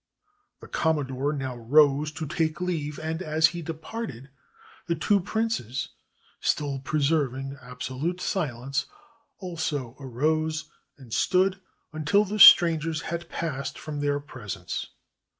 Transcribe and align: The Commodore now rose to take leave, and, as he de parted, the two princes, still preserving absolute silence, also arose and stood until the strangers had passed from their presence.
The 0.61 0.67
Commodore 0.67 1.31
now 1.31 1.55
rose 1.55 2.11
to 2.13 2.25
take 2.25 2.59
leave, 2.59 2.97
and, 2.99 3.21
as 3.21 3.49
he 3.49 3.61
de 3.61 3.75
parted, 3.75 4.29
the 4.87 4.95
two 4.95 5.19
princes, 5.19 5.89
still 6.39 6.79
preserving 6.79 7.55
absolute 7.61 8.19
silence, 8.19 8.87
also 9.37 9.95
arose 9.99 10.71
and 10.97 11.13
stood 11.13 11.61
until 11.93 12.25
the 12.25 12.39
strangers 12.39 13.03
had 13.13 13.29
passed 13.29 13.77
from 13.77 13.99
their 13.99 14.19
presence. 14.19 14.87